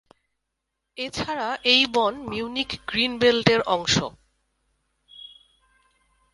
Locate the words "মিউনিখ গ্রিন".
2.29-3.11